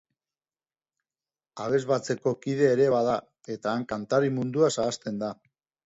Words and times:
Abesbatzeko 1.67 2.35
kide 2.47 2.71
ere 2.79 2.89
bada 2.97 3.21
eta 3.59 3.75
han 3.77 3.89
kantari 3.97 4.37
munduaz 4.41 4.77
ahazten 4.87 5.25
da. 5.27 5.35